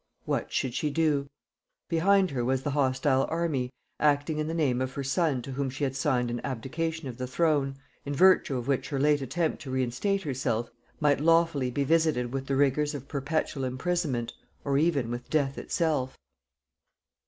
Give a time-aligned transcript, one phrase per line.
[0.25, 1.27] What should she do?
[1.87, 3.69] Behind her was the hostile army,
[3.99, 7.19] acting in the name of her son to whom she had signed an abdication of
[7.19, 11.83] the throne, in virtue of which her late attempt to reinstate herself might lawfully be
[11.83, 14.33] visited with the rigors of perpetual imprisonment,
[14.65, 16.17] or even with death itself.